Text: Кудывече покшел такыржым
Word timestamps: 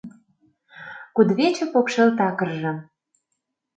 Кудывече 1.15 1.65
покшел 1.73 2.09
такыржым 2.19 2.77